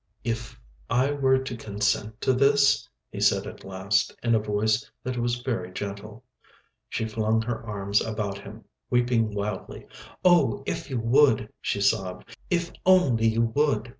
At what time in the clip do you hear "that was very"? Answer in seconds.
5.03-5.71